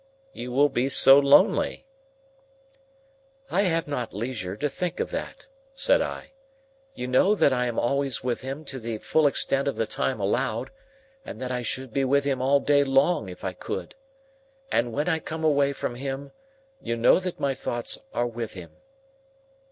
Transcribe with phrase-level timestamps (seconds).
[0.33, 1.85] "You will be so lonely."
[3.51, 6.31] "I have not leisure to think of that," said I.
[6.95, 10.19] "You know that I am always with him to the full extent of the time
[10.19, 10.71] allowed,
[11.23, 13.93] and that I should be with him all day long, if I could.
[14.71, 16.31] And when I come away from him,
[16.81, 18.71] you know that my thoughts are with him."